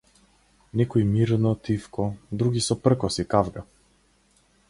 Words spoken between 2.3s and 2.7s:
други